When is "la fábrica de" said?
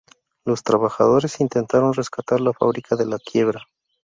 2.41-3.05